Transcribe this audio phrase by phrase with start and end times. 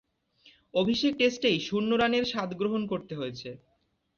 [0.73, 3.49] অভিষেক টেস্টেই শূন্য রানের স্বাদ গ্রহণ করতে হয়েছে।